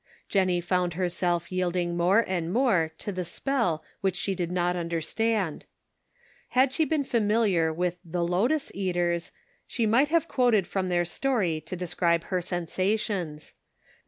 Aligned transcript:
Jennie 0.27 0.61
found 0.61 0.95
herself 0.95 1.51
yielding 1.51 1.95
more 1.95 2.25
and 2.27 2.51
more 2.51 2.91
to 2.97 3.11
the 3.11 3.23
spell 3.23 3.83
which 3.99 4.15
she 4.15 4.33
did 4.33 4.51
not 4.51 4.75
understand. 4.75 5.67
Had 6.57 6.73
she 6.73 6.85
been 6.85 7.03
familiar 7.03 7.71
with 7.71 7.99
the" 8.03 8.25
Lotus 8.33 8.71
Eaters," 8.73 9.31
she 9.67 9.85
might 9.85 10.07
have 10.07 10.27
quoted 10.27 10.65
from 10.65 10.87
their 10.87 11.05
story 11.05 11.61
to 11.61 11.75
de 11.75 11.85
scribe 11.85 12.23
her 12.23 12.41
sensations. 12.41 13.53